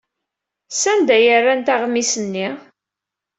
[0.79, 2.47] Sanda ay rrant aɣmis-nni?